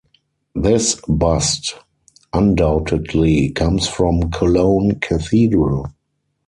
This 0.55 0.99
bust 1.07 1.75
undoubtedly 2.33 3.49
comes 3.51 3.87
from 3.87 4.31
Cologne 4.31 4.99
Cathedral. 4.99 5.91